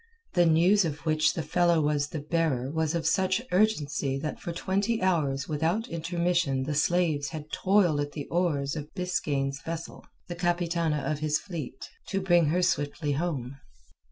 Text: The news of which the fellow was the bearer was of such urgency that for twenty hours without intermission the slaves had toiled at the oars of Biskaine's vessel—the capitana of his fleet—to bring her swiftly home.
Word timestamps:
The 0.33 0.47
news 0.47 0.83
of 0.83 1.05
which 1.05 1.35
the 1.35 1.43
fellow 1.43 1.79
was 1.79 2.07
the 2.07 2.21
bearer 2.21 2.71
was 2.71 2.95
of 2.95 3.05
such 3.05 3.39
urgency 3.51 4.17
that 4.17 4.39
for 4.39 4.51
twenty 4.51 4.99
hours 4.99 5.47
without 5.47 5.87
intermission 5.89 6.63
the 6.63 6.73
slaves 6.73 7.29
had 7.29 7.51
toiled 7.51 7.99
at 7.99 8.13
the 8.13 8.25
oars 8.29 8.75
of 8.75 8.91
Biskaine's 8.95 9.61
vessel—the 9.61 10.35
capitana 10.35 11.03
of 11.05 11.19
his 11.19 11.37
fleet—to 11.37 12.19
bring 12.19 12.45
her 12.47 12.63
swiftly 12.63 13.11
home. 13.11 13.57